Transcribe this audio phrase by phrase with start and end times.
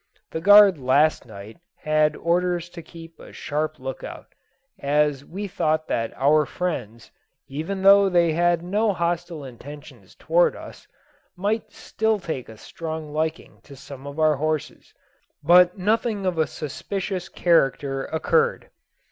[0.31, 4.33] The guard last night had orders to keep a sharp look out,
[4.79, 7.11] as we thought that our friends,
[7.47, 10.87] even though they had no hostile intentions towards us,
[11.35, 14.91] might still take a strong liking to some of our horses;
[15.43, 18.71] but nothing of a suspicious character occurred.